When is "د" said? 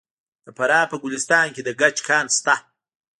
0.45-0.47, 1.63-1.69